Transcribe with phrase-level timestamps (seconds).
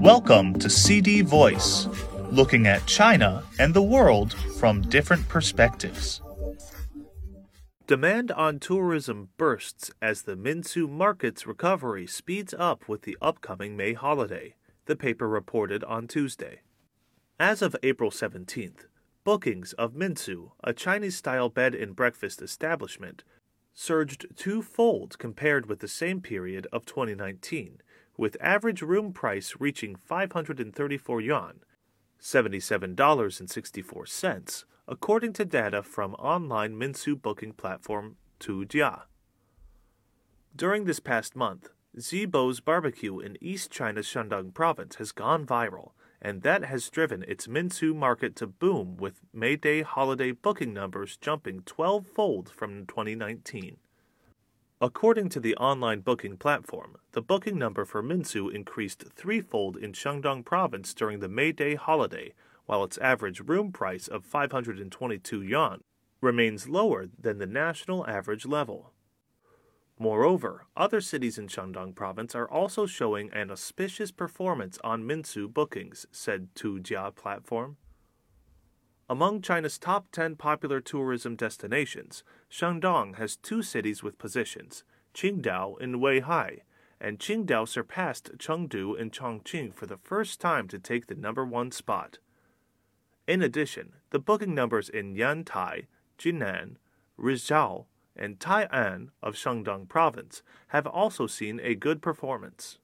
[0.00, 1.86] Welcome to CD Voice,
[2.30, 6.22] looking at China and the world from different perspectives.
[7.86, 13.92] Demand on tourism bursts as the Minsu market's recovery speeds up with the upcoming May
[13.92, 14.54] holiday,
[14.86, 16.62] ThePaper reported on Tuesday.
[17.38, 18.86] As of April 17th,
[19.22, 23.22] bookings of Minsu, a Chinese style bed and breakfast establishment,
[23.74, 27.82] surged twofold compared with the same period of 2019
[28.20, 31.60] with average room price reaching 534 yuan,
[32.20, 39.04] $77.64, according to data from online Minsu booking platform Tujia.
[40.54, 46.42] During this past month, Zibo's barbecue in East China's Shandong province has gone viral, and
[46.42, 51.62] that has driven its Minsu market to boom with May Day holiday booking numbers jumping
[51.62, 53.78] 12 fold from 2019.
[54.82, 60.42] According to the online booking platform, the booking number for Minsu increased threefold in Shandong
[60.42, 62.32] province during the May Day holiday,
[62.64, 65.82] while its average room price of 522 yuan
[66.22, 68.94] remains lower than the national average level.
[69.98, 76.06] Moreover, other cities in Shandong province are also showing an auspicious performance on Minsu bookings,
[76.10, 77.76] said Tujia platform.
[79.10, 85.96] Among China's top 10 popular tourism destinations, Shandong has two cities with positions, Qingdao and
[85.96, 86.60] Weihai,
[87.00, 91.72] and Qingdao surpassed Chengdu and Chongqing for the first time to take the number one
[91.72, 92.18] spot.
[93.26, 95.86] In addition, the booking numbers in Yantai,
[96.16, 96.76] Jinan,
[97.18, 102.78] Rizhao, and Tai'an of Shandong province have also seen a good performance.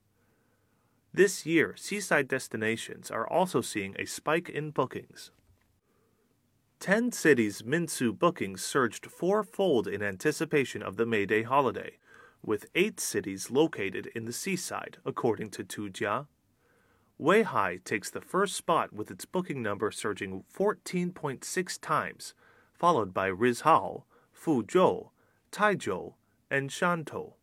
[1.13, 5.31] This year, seaside destinations are also seeing a spike in bookings.
[6.79, 11.97] Ten cities' Minsu bookings surged fourfold in anticipation of the May Day holiday,
[12.43, 16.27] with eight cities located in the seaside, according to Tujia.
[17.19, 22.35] Weihai takes the first spot with its booking number surging 14.6 times,
[22.73, 25.09] followed by Rizhao, Fuzhou,
[25.51, 26.13] Taizhou,
[26.51, 27.33] and Shantou.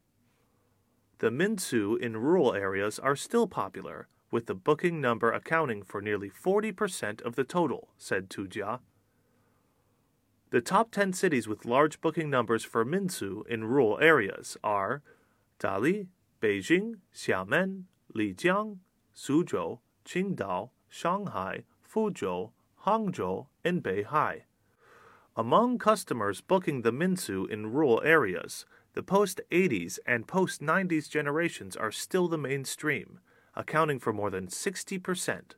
[1.19, 6.31] The Minsu in rural areas are still popular, with the booking number accounting for nearly
[6.31, 8.78] 40% of the total, said Tujia.
[10.54, 15.03] The top 10 cities with large booking numbers for Minsu in rural areas are
[15.59, 16.06] Dali,
[16.41, 18.78] Beijing, Xiamen, Lijiang,
[19.16, 22.53] Suzhou, Qingdao, Shanghai, Fuzhou,
[22.87, 24.43] Hangzhou, and Beihai.
[25.34, 31.75] Among customers booking the Minsu in rural areas, the post 80s and post 90s generations
[31.75, 33.19] are still the mainstream,
[33.56, 35.56] accounting for more than 60%.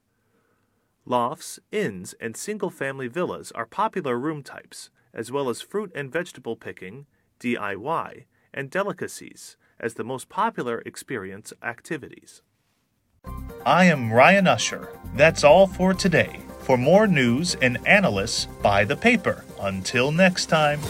[1.09, 6.13] Lofts, inns, and single family villas are popular room types, as well as fruit and
[6.13, 7.07] vegetable picking,
[7.39, 12.43] DIY, and delicacies as the most popular experience activities.
[13.65, 14.89] I am Ryan Usher.
[15.15, 16.41] That's all for today.
[16.63, 19.45] For more news and analysis, buy the paper.
[19.61, 20.81] Until next time.